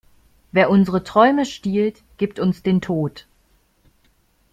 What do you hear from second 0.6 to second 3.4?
unsere Träume stiehlt, gibt uns den Tod.